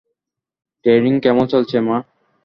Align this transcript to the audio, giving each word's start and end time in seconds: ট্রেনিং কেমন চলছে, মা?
ট্রেনিং 0.85 1.13
কেমন 1.23 1.45
চলছে, 1.47 1.77
মা? 1.87 1.97